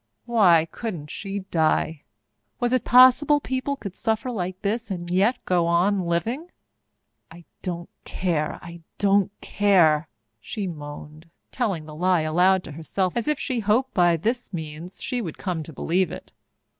[0.25, 2.01] Why couldn't she die?
[2.59, 6.49] Was it possible people could suffer like this and yet go on living?
[7.29, 10.09] "I don't care I don't care!"
[10.39, 14.51] she moaned, telling the lie aloud to herself, as if she hoped that by this
[14.51, 16.31] means she would come to believe it.